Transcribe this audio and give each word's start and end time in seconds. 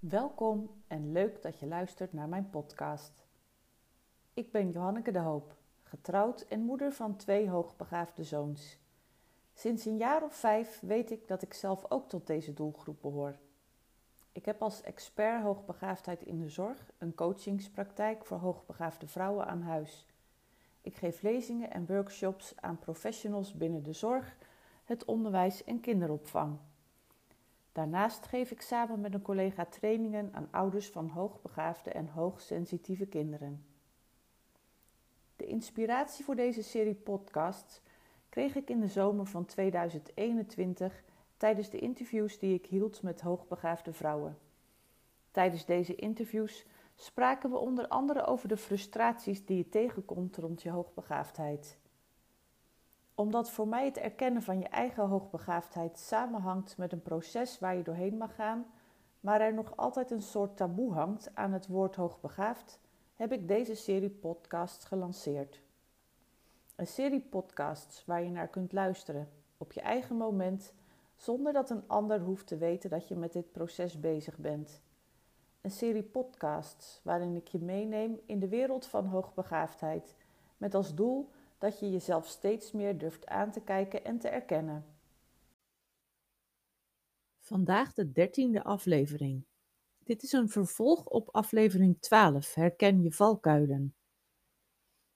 Welkom 0.00 0.70
en 0.86 1.12
leuk 1.12 1.42
dat 1.42 1.58
je 1.58 1.66
luistert 1.66 2.12
naar 2.12 2.28
mijn 2.28 2.50
podcast. 2.50 3.26
Ik 4.34 4.52
ben 4.52 4.70
Johanneke 4.70 5.10
de 5.10 5.18
Hoop, 5.18 5.56
getrouwd 5.82 6.40
en 6.40 6.60
moeder 6.60 6.92
van 6.92 7.16
twee 7.16 7.48
hoogbegaafde 7.48 8.24
zoons. 8.24 8.78
Sinds 9.54 9.84
een 9.84 9.96
jaar 9.96 10.22
of 10.22 10.34
vijf 10.34 10.80
weet 10.80 11.10
ik 11.10 11.28
dat 11.28 11.42
ik 11.42 11.54
zelf 11.54 11.90
ook 11.90 12.08
tot 12.08 12.26
deze 12.26 12.52
doelgroep 12.52 13.02
behoor. 13.02 13.38
Ik 14.32 14.44
heb 14.44 14.62
als 14.62 14.82
expert 14.82 15.42
hoogbegaafdheid 15.42 16.22
in 16.22 16.40
de 16.40 16.48
zorg 16.48 16.90
een 16.98 17.14
coachingspraktijk 17.14 18.24
voor 18.24 18.38
hoogbegaafde 18.38 19.06
vrouwen 19.06 19.46
aan 19.46 19.62
huis. 19.62 20.06
Ik 20.80 20.96
geef 20.96 21.22
lezingen 21.22 21.70
en 21.70 21.86
workshops 21.86 22.52
aan 22.56 22.78
professionals 22.78 23.52
binnen 23.52 23.82
de 23.82 23.92
zorg, 23.92 24.36
het 24.84 25.04
onderwijs 25.04 25.64
en 25.64 25.80
kinderopvang. 25.80 26.58
Daarnaast 27.72 28.26
geef 28.26 28.50
ik 28.50 28.60
samen 28.60 29.00
met 29.00 29.14
een 29.14 29.22
collega 29.22 29.64
trainingen 29.64 30.30
aan 30.32 30.48
ouders 30.50 30.88
van 30.88 31.08
hoogbegaafde 31.08 31.90
en 31.90 32.08
hoogsensitieve 32.08 33.06
kinderen. 33.06 33.64
De 35.36 35.46
inspiratie 35.46 36.24
voor 36.24 36.36
deze 36.36 36.62
serie 36.62 36.94
podcasts 36.94 37.80
kreeg 38.28 38.54
ik 38.54 38.70
in 38.70 38.80
de 38.80 38.88
zomer 38.88 39.26
van 39.26 39.44
2021 39.44 41.02
tijdens 41.36 41.70
de 41.70 41.78
interviews 41.78 42.38
die 42.38 42.54
ik 42.54 42.66
hield 42.66 43.02
met 43.02 43.20
hoogbegaafde 43.20 43.92
vrouwen. 43.92 44.38
Tijdens 45.30 45.64
deze 45.64 45.94
interviews 45.94 46.66
spraken 46.94 47.50
we 47.50 47.58
onder 47.58 47.88
andere 47.88 48.26
over 48.26 48.48
de 48.48 48.56
frustraties 48.56 49.44
die 49.44 49.56
je 49.56 49.68
tegenkomt 49.68 50.36
rond 50.36 50.62
je 50.62 50.70
hoogbegaafdheid 50.70 51.78
omdat 53.20 53.50
voor 53.50 53.68
mij 53.68 53.84
het 53.84 53.96
erkennen 53.96 54.42
van 54.42 54.58
je 54.58 54.68
eigen 54.68 55.06
hoogbegaafdheid 55.06 55.98
samenhangt 55.98 56.76
met 56.76 56.92
een 56.92 57.02
proces 57.02 57.58
waar 57.58 57.76
je 57.76 57.82
doorheen 57.82 58.16
mag 58.16 58.34
gaan, 58.34 58.66
maar 59.20 59.40
er 59.40 59.54
nog 59.54 59.76
altijd 59.76 60.10
een 60.10 60.22
soort 60.22 60.56
taboe 60.56 60.92
hangt 60.92 61.30
aan 61.34 61.52
het 61.52 61.66
woord 61.66 61.96
hoogbegaafd, 61.96 62.80
heb 63.14 63.32
ik 63.32 63.48
deze 63.48 63.74
serie 63.74 64.10
podcasts 64.10 64.84
gelanceerd. 64.84 65.62
Een 66.76 66.86
serie 66.86 67.20
podcasts 67.20 68.04
waar 68.04 68.22
je 68.22 68.30
naar 68.30 68.48
kunt 68.48 68.72
luisteren 68.72 69.28
op 69.56 69.72
je 69.72 69.80
eigen 69.80 70.16
moment, 70.16 70.72
zonder 71.16 71.52
dat 71.52 71.70
een 71.70 71.88
ander 71.88 72.20
hoeft 72.20 72.46
te 72.46 72.56
weten 72.56 72.90
dat 72.90 73.08
je 73.08 73.16
met 73.16 73.32
dit 73.32 73.52
proces 73.52 74.00
bezig 74.00 74.38
bent. 74.38 74.80
Een 75.60 75.70
serie 75.70 76.02
podcasts 76.02 77.00
waarin 77.02 77.36
ik 77.36 77.48
je 77.48 77.58
meeneem 77.58 78.20
in 78.26 78.38
de 78.38 78.48
wereld 78.48 78.86
van 78.86 79.06
hoogbegaafdheid, 79.06 80.16
met 80.56 80.74
als 80.74 80.94
doel 80.94 81.30
dat 81.60 81.78
je 81.78 81.90
jezelf 81.90 82.26
steeds 82.26 82.72
meer 82.72 82.98
durft 82.98 83.26
aan 83.26 83.52
te 83.52 83.60
kijken 83.60 84.04
en 84.04 84.18
te 84.18 84.28
erkennen. 84.28 84.84
Vandaag 87.40 87.92
de 87.92 88.12
dertiende 88.12 88.62
aflevering. 88.64 89.44
Dit 89.98 90.22
is 90.22 90.32
een 90.32 90.48
vervolg 90.48 91.06
op 91.06 91.28
aflevering 91.28 92.00
12, 92.00 92.54
Herken 92.54 93.02
je 93.02 93.12
valkuilen. 93.12 93.94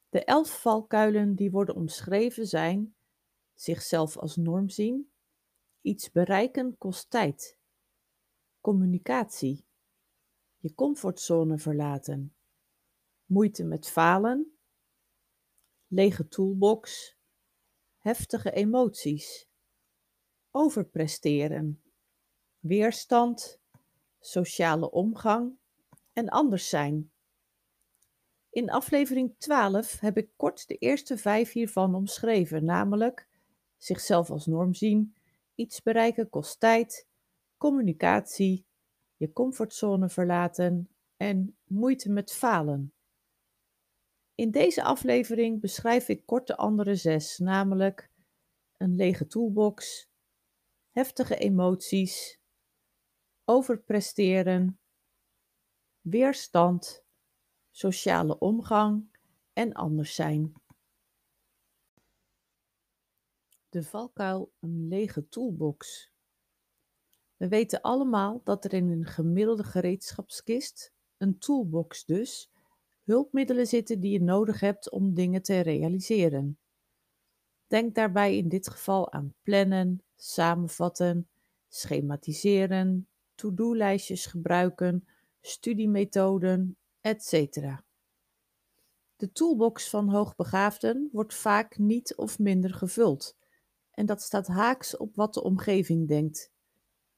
De 0.09 0.25
elf 0.25 0.61
valkuilen 0.61 1.35
die 1.35 1.51
worden 1.51 1.75
omschreven 1.75 2.47
zijn 2.47 2.95
zichzelf 3.55 4.17
als 4.17 4.37
norm 4.37 4.69
zien, 4.69 5.13
iets 5.81 6.11
bereiken 6.11 6.79
kost 6.79 7.11
tijd, 7.11 7.59
communicatie, 8.61 9.67
je 10.59 10.75
comfortzone 10.75 11.59
verlaten, 11.59 12.35
moeite 13.25 13.65
met 13.65 13.89
falen, 13.89 14.54
lege 15.87 16.29
toolbox, 16.29 17.17
heftige 17.99 18.51
emoties, 18.51 19.49
overpresteren, 20.51 21.83
weerstand, 22.59 23.61
sociale 24.21 24.91
omgang 24.91 25.59
en 26.13 26.29
anders 26.29 26.69
zijn. 26.69 27.13
In 28.51 28.71
aflevering 28.71 29.35
12 29.39 30.01
heb 30.01 30.17
ik 30.17 30.31
kort 30.37 30.69
de 30.69 30.77
eerste 30.77 31.17
vijf 31.17 31.53
hiervan 31.53 31.95
omschreven, 31.95 32.65
namelijk 32.65 33.29
zichzelf 33.77 34.31
als 34.31 34.47
norm 34.47 34.75
zien, 34.75 35.15
iets 35.55 35.83
bereiken 35.83 36.31
kost 36.31 36.61
tijd, 36.61 37.09
communicatie, 37.57 38.67
je 39.17 39.33
comfortzone 39.33 40.09
verlaten 40.09 40.89
en 41.17 41.57
moeite 41.65 42.11
met 42.11 42.33
falen. 42.33 42.94
In 44.35 44.51
deze 44.51 44.83
aflevering 44.83 45.61
beschrijf 45.61 46.09
ik 46.09 46.27
kort 46.27 46.47
de 46.47 46.57
andere 46.57 46.95
zes, 46.95 47.39
namelijk 47.39 48.11
een 48.77 48.95
lege 48.95 49.27
toolbox, 49.27 50.09
heftige 50.91 51.37
emoties, 51.37 52.41
overpresteren, 53.45 54.79
weerstand, 56.01 57.05
sociale 57.71 58.39
omgang 58.39 59.19
en 59.53 59.73
anders 59.73 60.15
zijn. 60.15 60.53
De 63.69 63.83
valkuil 63.83 64.53
een 64.61 64.89
lege 64.89 65.29
toolbox. 65.29 66.13
We 67.37 67.49
weten 67.49 67.81
allemaal 67.81 68.41
dat 68.45 68.65
er 68.65 68.73
in 68.73 68.91
een 68.91 69.07
gemiddelde 69.07 69.65
gereedschapskist, 69.65 70.93
een 71.17 71.39
toolbox 71.39 72.05
dus, 72.05 72.53
hulpmiddelen 73.05 73.67
zitten 73.67 74.01
die 74.01 74.13
je 74.13 74.23
nodig 74.23 74.61
hebt 74.61 74.91
om 74.91 75.15
dingen 75.15 75.43
te 75.43 75.61
realiseren. 75.61 76.59
Denk 77.67 77.95
daarbij 77.95 78.37
in 78.37 78.49
dit 78.49 78.69
geval 78.69 79.13
aan 79.13 79.35
plannen, 79.43 80.03
samenvatten, 80.17 81.29
schematiseren, 81.69 83.09
to-do-lijstjes 83.35 84.27
gebruiken, 84.27 85.09
studiemethoden, 85.41 86.77
etc. 87.01 87.33
De 89.17 89.33
toolbox 89.33 89.89
van 89.89 90.09
hoogbegaafden 90.09 91.09
wordt 91.13 91.35
vaak 91.35 91.79
niet 91.79 92.17
of 92.17 92.39
minder 92.39 92.75
gevuld. 92.75 93.37
En 93.91 94.07
dat 94.07 94.23
staat 94.23 94.47
haaks 94.47 94.97
op 94.97 95.15
wat 95.15 95.35
de 95.35 95.43
omgeving 95.43 96.09
denkt. 96.09 96.53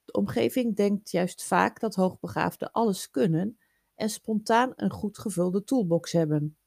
De 0.05 0.13
omgeving 0.13 0.75
denkt 0.75 1.11
juist 1.11 1.43
vaak 1.43 1.79
dat 1.79 1.95
hoogbegaafden 1.95 2.71
alles 2.71 3.09
kunnen 3.09 3.57
en 3.97 4.09
spontaan 4.09 4.73
een 4.75 4.91
goed 4.91 5.17
gevulde 5.17 5.63
toolbox 5.63 6.11
hebben. 6.11 6.57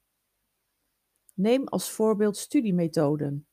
Neem 1.35 1.69
als 1.69 1.91
voorbeeld 1.91 2.37
studiemethoden. 2.37 3.47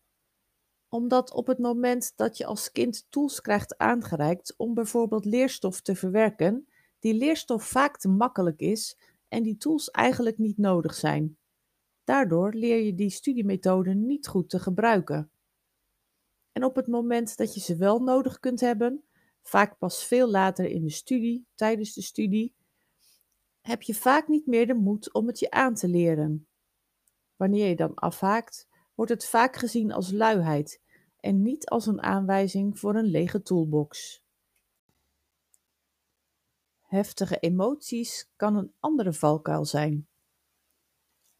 Omdat 0.89 1.31
op 1.31 1.47
het 1.47 1.57
moment 1.57 2.13
dat 2.15 2.37
je 2.37 2.45
als 2.45 2.71
kind 2.71 3.05
tools 3.09 3.41
krijgt 3.41 3.77
aangereikt 3.77 4.53
om 4.57 4.73
bijvoorbeeld 4.73 5.25
leerstof 5.25 5.81
te 5.81 5.95
verwerken, 5.95 6.67
die 6.99 7.13
leerstof 7.13 7.63
vaak 7.63 7.97
te 7.97 8.09
makkelijk 8.09 8.59
is 8.59 8.97
en 9.27 9.43
die 9.43 9.57
tools 9.57 9.89
eigenlijk 9.89 10.37
niet 10.37 10.57
nodig 10.57 10.93
zijn. 10.93 11.37
Daardoor 12.03 12.53
leer 12.53 12.79
je 12.83 12.95
die 12.95 13.09
studiemethoden 13.09 14.05
niet 14.05 14.27
goed 14.27 14.49
te 14.49 14.59
gebruiken. 14.59 15.31
En 16.51 16.63
op 16.63 16.75
het 16.75 16.87
moment 16.87 17.37
dat 17.37 17.53
je 17.53 17.59
ze 17.59 17.75
wel 17.75 17.99
nodig 17.99 18.39
kunt 18.39 18.59
hebben, 18.59 19.03
vaak 19.41 19.77
pas 19.77 20.05
veel 20.05 20.29
later 20.29 20.65
in 20.65 20.83
de 20.83 20.89
studie, 20.89 21.45
tijdens 21.55 21.93
de 21.93 22.01
studie, 22.01 22.55
heb 23.67 23.81
je 23.81 23.95
vaak 23.95 24.27
niet 24.27 24.45
meer 24.45 24.67
de 24.67 24.73
moed 24.73 25.13
om 25.13 25.27
het 25.27 25.39
je 25.39 25.51
aan 25.51 25.73
te 25.73 25.87
leren. 25.87 26.47
Wanneer 27.35 27.67
je 27.67 27.75
dan 27.75 27.93
afhaakt, 27.93 28.67
wordt 28.95 29.11
het 29.11 29.25
vaak 29.25 29.55
gezien 29.55 29.91
als 29.91 30.11
luiheid 30.11 30.81
en 31.19 31.41
niet 31.41 31.69
als 31.69 31.85
een 31.85 32.01
aanwijzing 32.01 32.79
voor 32.79 32.95
een 32.95 33.05
lege 33.05 33.41
toolbox. 33.41 34.23
Heftige 36.81 37.39
emoties 37.39 38.29
kan 38.35 38.55
een 38.55 38.73
andere 38.79 39.13
valkuil 39.13 39.65
zijn. 39.65 40.07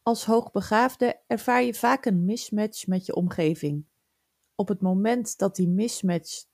Als 0.02 0.24
hoogbegaafde 0.24 1.20
ervaar 1.26 1.62
je 1.62 1.74
vaak 1.74 2.04
een 2.04 2.24
mismatch 2.24 2.86
met 2.86 3.06
je 3.06 3.14
omgeving. 3.14 3.84
Op 4.54 4.68
het 4.68 4.80
moment 4.80 5.38
dat 5.38 5.56
die 5.56 5.68
mismatch 5.68 6.44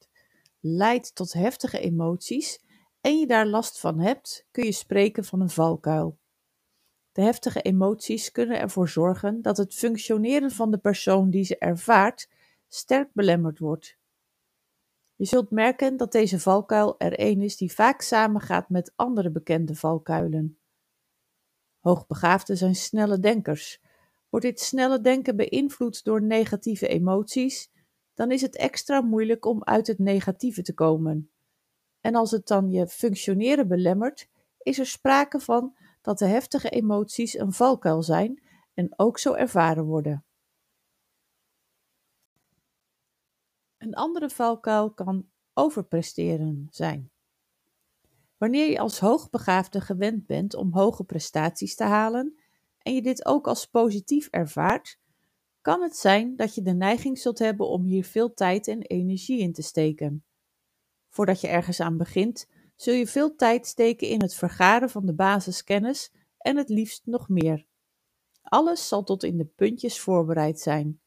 leidt 0.61 1.15
tot 1.15 1.33
heftige 1.33 1.79
emoties, 1.79 2.63
en 3.05 3.19
je 3.19 3.27
daar 3.27 3.47
last 3.47 3.81
van 3.81 4.01
hebt, 4.01 4.47
kun 4.51 4.65
je 4.65 4.73
spreken 4.73 5.25
van 5.25 5.41
een 5.41 5.51
valkuil. 5.51 6.19
De 7.13 7.23
heftige 7.23 7.63
emoties 7.63 8.33
kunnen 8.33 8.61
ervoor 8.61 8.89
zorgen 8.89 9.43
dat 9.43 9.57
het 9.57 9.75
functioneren 9.75 10.51
van 10.51 10.71
de 10.71 10.79
persoon 10.79 11.31
die 11.31 11.45
ze 11.45 11.59
ervaart 11.59 12.31
sterk 12.69 13.13
belemmerd 13.13 13.59
wordt. 13.59 13.99
Je 15.15 15.25
zult 15.25 15.51
merken 15.51 15.97
dat 15.97 16.13
deze 16.13 16.41
valkuil 16.41 16.99
er 16.99 17.13
een 17.17 17.43
is 17.43 17.57
die 17.57 17.73
vaak 17.73 18.01
samengaat 18.01 18.69
met 18.69 18.93
andere 18.97 19.31
bekende 19.31 19.75
valkuilen. 19.75 20.59
Hoogbegaafden 21.81 22.57
zijn 22.57 22.75
snelle 22.75 23.19
denkers. 23.19 23.81
Wordt 24.29 24.47
dit 24.47 24.61
snelle 24.61 25.01
denken 25.01 25.37
beïnvloed 25.37 26.05
door 26.05 26.23
negatieve 26.23 26.89
emoties, 26.89 27.71
dan 28.15 28.31
is 28.31 28.43
het 28.43 28.57
extra 28.57 29.01
moeilijk 29.01 29.45
om 29.45 29.65
uit 29.65 29.87
het 29.87 29.99
negatieve 29.99 30.63
te 30.63 30.75
komen. 30.75 31.34
En 32.05 32.15
als 32.15 32.31
het 32.31 32.47
dan 32.47 32.71
je 32.71 32.87
functioneren 32.87 33.69
belemmert, 33.69 34.29
is 34.59 34.79
er 34.79 34.87
sprake 34.87 35.41
van 35.41 35.77
dat 36.03 36.19
de 36.19 36.27
heftige 36.27 36.69
emoties 36.69 37.39
een 37.39 37.53
valkuil 37.53 38.03
zijn 38.03 38.43
en 38.75 38.93
ook 38.97 39.19
zo 39.19 39.33
ervaren 39.33 39.85
worden. 39.85 40.25
Een 43.79 43.95
andere 43.95 44.31
valkuil 44.31 44.91
kan 44.91 45.29
overpresteren 45.55 46.67
zijn. 46.71 47.11
Wanneer 48.37 48.71
je 48.71 48.79
als 48.79 48.99
hoogbegaafde 48.99 49.81
gewend 49.81 50.27
bent 50.27 50.55
om 50.55 50.73
hoge 50.73 51.05
prestaties 51.05 51.75
te 51.75 51.85
halen 51.85 52.39
en 52.79 52.95
je 52.95 53.03
dit 53.03 53.27
ook 53.27 53.47
als 53.47 53.67
positief 53.67 54.29
ervaart, 54.31 54.99
kan 55.61 55.83
het 55.83 55.97
zijn 55.97 56.37
dat 56.37 56.55
je 56.55 56.63
de 56.63 56.75
neiging 56.75 57.19
zult 57.19 57.39
hebben 57.39 57.69
om 57.69 57.85
hier 57.85 58.05
veel 58.05 58.35
tijd 58.35 58.69
en 58.69 58.83
energie 58.83 59.39
in 59.39 59.53
te 59.53 59.63
steken. 59.63 60.25
Voordat 61.15 61.41
je 61.41 61.49
ergens 61.49 61.81
aan 61.81 61.97
begint, 61.97 62.49
zul 62.77 62.95
je 62.95 63.07
veel 63.07 63.35
tijd 63.37 63.67
steken 63.67 64.09
in 64.09 64.23
het 64.23 64.35
vergaren 64.35 64.91
van 64.91 65.07
de 65.07 65.15
basiskennis 65.15 66.13
en 66.39 66.57
het 66.57 66.69
liefst 66.69 67.07
nog 67.07 67.29
meer. 67.29 67.67
Alles 68.43 68.89
zal 68.89 69.05
tot 69.05 69.23
in 69.23 69.37
de 69.37 69.45
puntjes 69.45 70.01
voorbereid 70.01 70.61
zijn. 70.61 71.01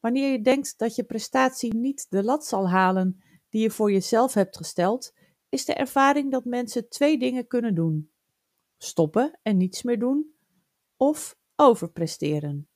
Wanneer 0.00 0.32
je 0.32 0.40
denkt 0.40 0.78
dat 0.78 0.94
je 0.94 1.04
prestatie 1.04 1.74
niet 1.74 2.06
de 2.10 2.22
lat 2.22 2.46
zal 2.46 2.68
halen 2.68 3.22
die 3.48 3.62
je 3.62 3.70
voor 3.70 3.92
jezelf 3.92 4.34
hebt 4.34 4.56
gesteld, 4.56 5.12
is 5.48 5.64
de 5.64 5.74
ervaring 5.74 6.30
dat 6.30 6.44
mensen 6.44 6.88
twee 6.88 7.18
dingen 7.18 7.46
kunnen 7.46 7.74
doen: 7.74 8.10
stoppen 8.78 9.38
en 9.42 9.56
niets 9.56 9.82
meer 9.82 9.98
doen, 9.98 10.34
of 10.96 11.38
overpresteren. 11.56 12.68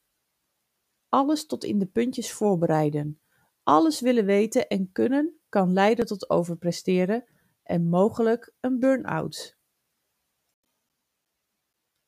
Alles 1.08 1.46
tot 1.46 1.64
in 1.64 1.78
de 1.78 1.86
puntjes 1.86 2.32
voorbereiden, 2.32 3.20
alles 3.62 4.00
willen 4.00 4.24
weten 4.24 4.68
en 4.68 4.92
kunnen 4.92 5.38
kan 5.54 5.72
leiden 5.72 6.06
tot 6.06 6.30
overpresteren 6.30 7.24
en 7.62 7.88
mogelijk 7.88 8.54
een 8.60 8.78
burn-out. 8.78 9.58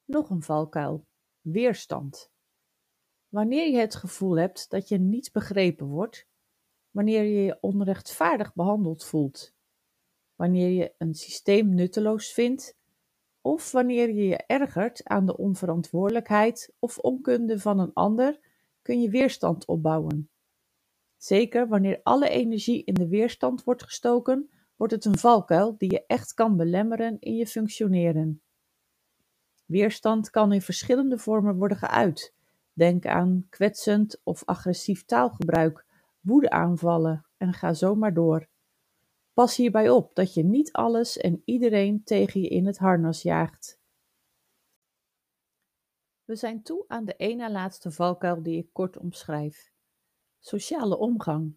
Nog 0.04 0.30
een 0.30 0.42
valkuil: 0.42 1.06
weerstand. 1.40 2.30
Wanneer 3.28 3.70
je 3.70 3.78
het 3.78 3.94
gevoel 3.94 4.38
hebt 4.38 4.70
dat 4.70 4.88
je 4.88 4.98
niet 4.98 5.32
begrepen 5.32 5.86
wordt, 5.86 6.26
wanneer 6.90 7.22
je 7.22 7.42
je 7.42 7.58
onrechtvaardig 7.60 8.54
behandeld 8.54 9.04
voelt, 9.04 9.54
wanneer 10.34 10.70
je 10.70 10.94
een 10.98 11.14
systeem 11.14 11.74
nutteloos 11.74 12.32
vindt, 12.32 12.76
of 13.40 13.72
wanneer 13.72 14.08
je 14.08 14.26
je 14.26 14.36
ergert 14.36 15.04
aan 15.04 15.26
de 15.26 15.36
onverantwoordelijkheid 15.36 16.74
of 16.78 16.98
onkunde 16.98 17.58
van 17.58 17.78
een 17.78 17.92
ander, 17.92 18.40
kun 18.82 19.00
je 19.00 19.10
weerstand 19.10 19.66
opbouwen. 19.66 20.30
Zeker 21.16 21.68
wanneer 21.68 22.00
alle 22.02 22.28
energie 22.28 22.84
in 22.84 22.94
de 22.94 23.08
weerstand 23.08 23.64
wordt 23.64 23.82
gestoken, 23.82 24.50
wordt 24.76 24.92
het 24.92 25.04
een 25.04 25.18
valkuil 25.18 25.76
die 25.78 25.90
je 25.90 26.06
echt 26.06 26.34
kan 26.34 26.56
belemmeren 26.56 27.16
in 27.20 27.36
je 27.36 27.46
functioneren. 27.46 28.40
Weerstand 29.66 30.30
kan 30.30 30.52
in 30.52 30.62
verschillende 30.62 31.18
vormen 31.18 31.56
worden 31.56 31.76
geuit. 31.76 32.34
Denk 32.72 33.06
aan 33.06 33.46
kwetsend 33.48 34.20
of 34.24 34.44
agressief 34.44 35.04
taalgebruik, 35.04 35.84
woedeaanvallen 36.20 37.26
en 37.36 37.52
ga 37.52 37.74
zo 37.74 37.94
maar 37.94 38.14
door. 38.14 38.48
Pas 39.32 39.56
hierbij 39.56 39.90
op 39.90 40.14
dat 40.14 40.34
je 40.34 40.44
niet 40.44 40.72
alles 40.72 41.16
en 41.16 41.42
iedereen 41.44 42.04
tegen 42.04 42.40
je 42.40 42.48
in 42.48 42.66
het 42.66 42.78
harnas 42.78 43.22
jaagt. 43.22 43.78
We 46.24 46.36
zijn 46.36 46.62
toe 46.62 46.84
aan 46.88 47.04
de 47.04 47.16
ene 47.16 47.50
laatste 47.50 47.90
valkuil 47.90 48.42
die 48.42 48.58
ik 48.58 48.68
kort 48.72 48.98
omschrijf. 48.98 49.74
Sociale 50.46 50.98
omgang. 50.98 51.56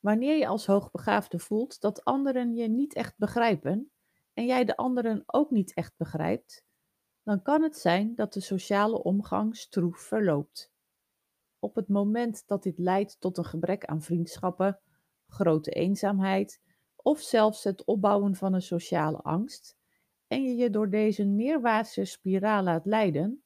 Wanneer 0.00 0.36
je 0.36 0.46
als 0.46 0.66
hoogbegaafde 0.66 1.38
voelt 1.38 1.80
dat 1.80 2.04
anderen 2.04 2.54
je 2.54 2.68
niet 2.68 2.94
echt 2.94 3.18
begrijpen 3.18 3.92
en 4.34 4.46
jij 4.46 4.64
de 4.64 4.76
anderen 4.76 5.22
ook 5.26 5.50
niet 5.50 5.74
echt 5.74 5.96
begrijpt, 5.96 6.64
dan 7.22 7.42
kan 7.42 7.62
het 7.62 7.76
zijn 7.76 8.14
dat 8.14 8.32
de 8.32 8.40
sociale 8.40 9.02
omgang 9.02 9.56
stroef 9.56 9.98
verloopt. 9.98 10.72
Op 11.58 11.74
het 11.74 11.88
moment 11.88 12.46
dat 12.46 12.62
dit 12.62 12.78
leidt 12.78 13.20
tot 13.20 13.38
een 13.38 13.44
gebrek 13.44 13.84
aan 13.84 14.02
vriendschappen, 14.02 14.80
grote 15.26 15.70
eenzaamheid 15.70 16.60
of 16.96 17.20
zelfs 17.20 17.64
het 17.64 17.84
opbouwen 17.84 18.34
van 18.34 18.54
een 18.54 18.62
sociale 18.62 19.18
angst, 19.18 19.76
en 20.26 20.42
je 20.42 20.56
je 20.56 20.70
door 20.70 20.90
deze 20.90 21.24
neerwaartse 21.24 22.04
spiraal 22.04 22.62
laat 22.62 22.86
leiden, 22.86 23.42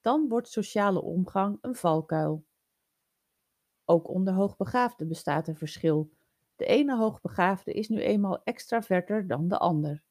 dan 0.00 0.28
wordt 0.28 0.48
sociale 0.48 1.02
omgang 1.02 1.58
een 1.60 1.74
valkuil. 1.74 2.44
Ook 3.88 4.08
onder 4.08 4.34
hoogbegaafden 4.34 5.08
bestaat 5.08 5.48
er 5.48 5.56
verschil. 5.56 6.10
De 6.56 6.66
ene 6.66 6.96
hoogbegaafde 6.96 7.72
is 7.72 7.88
nu 7.88 8.00
eenmaal 8.00 8.42
extraverter 8.44 9.26
dan 9.26 9.48
de 9.48 9.58
ander. 9.58 10.02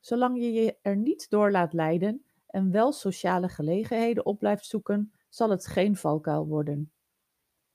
Zolang 0.00 0.38
je 0.38 0.52
je 0.52 0.78
er 0.82 0.96
niet 0.96 1.30
door 1.30 1.50
laat 1.50 1.72
leiden 1.72 2.24
en 2.46 2.70
wel 2.70 2.92
sociale 2.92 3.48
gelegenheden 3.48 4.26
op 4.26 4.38
blijft 4.38 4.66
zoeken, 4.66 5.12
zal 5.28 5.50
het 5.50 5.66
geen 5.66 5.96
valkuil 5.96 6.46
worden. 6.46 6.92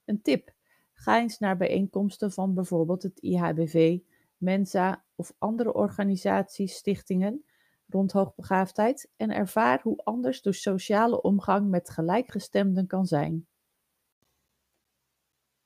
Een 0.06 0.22
tip: 0.22 0.54
ga 0.94 1.20
eens 1.20 1.40
naar 1.40 1.58
bijeenkomsten 1.58 2.32
van 2.32 2.54
bijvoorbeeld 2.54 3.04
het 3.04 3.20
IHBV, 3.20 4.00
Mensa 4.38 5.04
of 5.16 5.34
andere 5.38 5.74
organisaties, 5.74 6.76
stichtingen 6.76 7.44
rond 7.88 8.12
hoogbegaafdheid 8.12 9.12
en 9.16 9.32
ervaar 9.32 9.82
hoe 9.82 9.98
anders 10.04 10.42
de 10.42 10.54
sociale 10.54 11.22
omgang 11.22 11.70
met 11.70 11.90
gelijkgestemden 11.90 12.88
kan 12.88 13.06
zijn. 13.06 13.48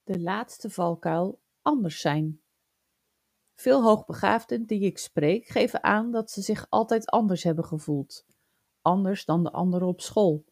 De 0.03 0.19
laatste 0.19 0.69
valkuil: 0.69 1.41
anders 1.61 2.01
zijn. 2.01 2.41
Veel 3.55 3.83
hoogbegaafden 3.83 4.65
die 4.65 4.81
ik 4.81 4.97
spreek 4.97 5.45
geven 5.45 5.83
aan 5.83 6.11
dat 6.11 6.31
ze 6.31 6.41
zich 6.41 6.65
altijd 6.69 7.09
anders 7.09 7.43
hebben 7.43 7.65
gevoeld. 7.65 8.25
Anders 8.81 9.25
dan 9.25 9.43
de 9.43 9.51
anderen 9.51 9.87
op 9.87 10.01
school, 10.01 10.45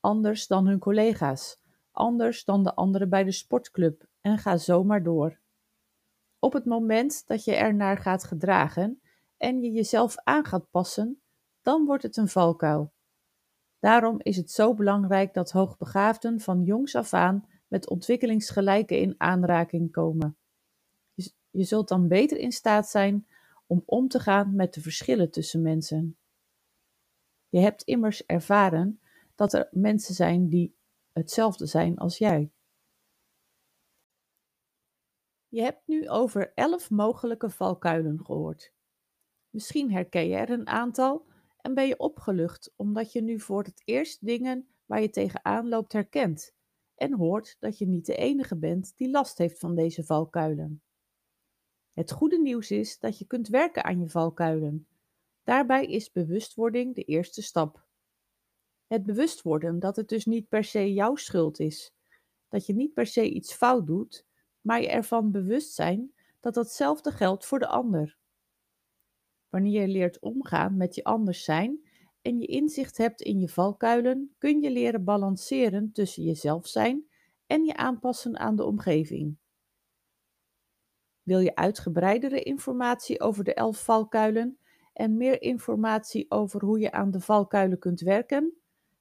anders 0.00 0.46
dan 0.46 0.66
hun 0.66 0.78
collega's, 0.78 1.60
anders 1.90 2.44
dan 2.44 2.64
de 2.64 2.74
anderen 2.74 3.08
bij 3.08 3.24
de 3.24 3.32
sportclub 3.32 4.06
en 4.20 4.38
ga 4.38 4.56
zo 4.56 4.84
maar 4.84 5.02
door. 5.02 5.40
Op 6.38 6.52
het 6.52 6.64
moment 6.64 7.26
dat 7.26 7.44
je 7.44 7.54
er 7.54 7.74
naar 7.74 7.98
gaat 7.98 8.24
gedragen 8.24 9.00
en 9.36 9.60
je 9.62 9.70
jezelf 9.70 10.16
aan 10.16 10.44
gaat 10.44 10.70
passen, 10.70 11.22
dan 11.62 11.84
wordt 11.84 12.02
het 12.02 12.16
een 12.16 12.28
valkuil. 12.28 12.92
Daarom 13.78 14.16
is 14.18 14.36
het 14.36 14.50
zo 14.50 14.74
belangrijk 14.74 15.34
dat 15.34 15.50
hoogbegaafden 15.50 16.40
van 16.40 16.62
jongs 16.62 16.94
af 16.94 17.12
aan 17.12 17.48
met 17.70 17.88
ontwikkelingsgelijken 17.88 18.98
in 18.98 19.14
aanraking 19.18 19.92
komen. 19.92 20.36
Je 21.50 21.64
zult 21.64 21.88
dan 21.88 22.08
beter 22.08 22.38
in 22.38 22.52
staat 22.52 22.88
zijn 22.88 23.26
om 23.66 23.82
om 23.86 24.08
te 24.08 24.20
gaan 24.20 24.54
met 24.54 24.74
de 24.74 24.80
verschillen 24.80 25.30
tussen 25.30 25.62
mensen. 25.62 26.16
Je 27.48 27.58
hebt 27.58 27.82
immers 27.82 28.26
ervaren 28.26 29.00
dat 29.34 29.52
er 29.52 29.68
mensen 29.70 30.14
zijn 30.14 30.48
die 30.48 30.76
hetzelfde 31.12 31.66
zijn 31.66 31.98
als 31.98 32.18
jij. 32.18 32.50
Je 35.48 35.62
hebt 35.62 35.86
nu 35.86 36.08
over 36.08 36.52
elf 36.54 36.90
mogelijke 36.90 37.50
valkuilen 37.50 38.24
gehoord. 38.24 38.72
Misschien 39.50 39.92
herken 39.92 40.28
je 40.28 40.36
er 40.36 40.50
een 40.50 40.66
aantal 40.68 41.26
en 41.60 41.74
ben 41.74 41.86
je 41.86 41.98
opgelucht 41.98 42.72
omdat 42.76 43.12
je 43.12 43.22
nu 43.22 43.40
voor 43.40 43.64
het 43.64 43.82
eerst 43.84 44.26
dingen 44.26 44.68
waar 44.86 45.00
je 45.00 45.10
tegenaan 45.10 45.68
loopt 45.68 45.92
herkent 45.92 46.58
en 47.00 47.14
hoort 47.14 47.56
dat 47.58 47.78
je 47.78 47.86
niet 47.86 48.06
de 48.06 48.16
enige 48.16 48.56
bent 48.56 48.96
die 48.96 49.10
last 49.10 49.38
heeft 49.38 49.58
van 49.58 49.74
deze 49.74 50.04
valkuilen. 50.04 50.82
Het 51.92 52.12
goede 52.12 52.38
nieuws 52.38 52.70
is 52.70 52.98
dat 52.98 53.18
je 53.18 53.26
kunt 53.26 53.48
werken 53.48 53.84
aan 53.84 54.00
je 54.00 54.08
valkuilen. 54.08 54.86
Daarbij 55.42 55.86
is 55.86 56.12
bewustwording 56.12 56.94
de 56.94 57.02
eerste 57.02 57.42
stap. 57.42 57.86
Het 58.86 59.04
bewust 59.04 59.42
worden 59.42 59.78
dat 59.78 59.96
het 59.96 60.08
dus 60.08 60.24
niet 60.24 60.48
per 60.48 60.64
se 60.64 60.92
jouw 60.92 61.14
schuld 61.14 61.58
is, 61.58 61.94
dat 62.48 62.66
je 62.66 62.74
niet 62.74 62.94
per 62.94 63.06
se 63.06 63.30
iets 63.30 63.54
fout 63.54 63.86
doet, 63.86 64.26
maar 64.60 64.80
je 64.80 64.88
ervan 64.88 65.30
bewust 65.30 65.72
zijn 65.74 66.14
dat 66.40 66.54
datzelfde 66.54 67.10
geldt 67.10 67.46
voor 67.46 67.58
de 67.58 67.68
ander. 67.68 68.18
Wanneer 69.48 69.80
je 69.80 69.88
leert 69.88 70.18
omgaan 70.18 70.76
met 70.76 70.94
je 70.94 71.04
anders 71.04 71.44
zijn 71.44 71.89
en 72.22 72.38
je 72.38 72.46
inzicht 72.46 72.96
hebt 72.96 73.20
in 73.20 73.38
je 73.38 73.48
valkuilen, 73.48 74.34
kun 74.38 74.60
je 74.60 74.70
leren 74.70 75.04
balanceren 75.04 75.92
tussen 75.92 76.22
jezelf 76.22 76.66
zijn 76.66 77.04
en 77.46 77.64
je 77.64 77.76
aanpassen 77.76 78.38
aan 78.38 78.56
de 78.56 78.64
omgeving. 78.64 79.36
Wil 81.22 81.38
je 81.38 81.54
uitgebreidere 81.54 82.42
informatie 82.42 83.20
over 83.20 83.44
de 83.44 83.54
elf 83.54 83.84
valkuilen 83.84 84.58
en 84.92 85.16
meer 85.16 85.42
informatie 85.42 86.30
over 86.30 86.64
hoe 86.64 86.78
je 86.78 86.92
aan 86.92 87.10
de 87.10 87.20
valkuilen 87.20 87.78
kunt 87.78 88.00
werken? 88.00 88.54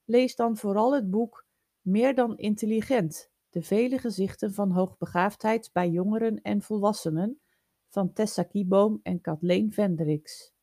Lees 0.06 0.36
dan 0.36 0.58
vooral 0.58 0.94
het 0.94 1.10
boek 1.10 1.48
Meer 1.82 2.16
dan 2.16 2.38
intelligent: 2.38 3.32
de 3.50 3.62
vele 3.62 3.98
gezichten 3.98 4.54
van 4.54 4.72
hoogbegaafdheid 4.72 5.70
bij 5.74 5.90
jongeren 5.90 6.42
en 6.42 6.62
volwassenen 6.62 7.40
van 7.88 8.14
Tessa 8.14 8.44
Kieboom 8.44 9.00
en 9.04 9.22
Kathleen 9.22 9.72
Vendricks. 9.72 10.54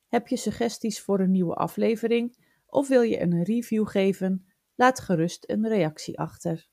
Heb 0.07 0.27
je 0.27 0.37
suggesties 0.37 1.01
voor 1.01 1.19
een 1.19 1.31
nieuwe 1.31 1.55
aflevering 1.55 2.37
of 2.65 2.87
wil 2.87 3.01
je 3.01 3.21
een 3.21 3.43
review 3.43 3.87
geven? 3.87 4.47
Laat 4.75 4.99
gerust 4.99 5.49
een 5.49 5.67
reactie 5.67 6.19
achter. 6.19 6.67